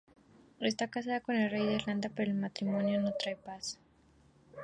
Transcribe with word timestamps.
Está 0.59 0.87
casada 0.87 1.21
con 1.21 1.35
el 1.35 1.51
Rey 1.51 1.63
de 1.63 1.75
Irlanda, 1.75 2.09
pero 2.15 2.31
el 2.31 2.37
matrimonio 2.39 2.99
no 2.99 3.13
trae 3.13 3.35
la 3.35 3.41
paz. 3.43 3.77